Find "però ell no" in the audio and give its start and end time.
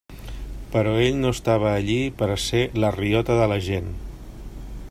0.75-1.33